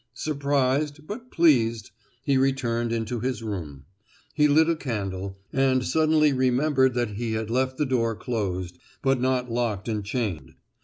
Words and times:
Surprised, 0.15 1.05
but 1.05 1.29
pleased, 1.29 1.91
he 2.23 2.35
returned 2.35 2.91
into 2.91 3.19
his 3.19 3.43
room. 3.43 3.85
He 4.33 4.47
lit 4.47 4.67
a 4.67 4.75
candle, 4.75 5.37
and 5.53 5.85
suddenly 5.85 6.33
remembered 6.33 6.95
that 6.95 7.09
he 7.11 7.33
had 7.33 7.51
left 7.51 7.77
the 7.77 7.85
door 7.85 8.15
closed, 8.15 8.79
but 9.03 9.21
not 9.21 9.51
locked 9.51 9.87
and 9.87 10.03
chained. 10.03 10.55